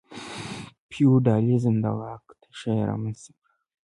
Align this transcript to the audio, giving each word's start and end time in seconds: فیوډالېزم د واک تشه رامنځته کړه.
فیوډالېزم 0.91 1.75
د 1.83 1.85
واک 1.99 2.25
تشه 2.41 2.73
رامنځته 2.89 3.31
کړه. 3.37 3.49